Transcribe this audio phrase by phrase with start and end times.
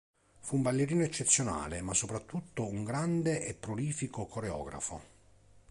[0.39, 5.03] Fu un ballerino eccezionale ma soprattutto un grande e prolifico coreografo.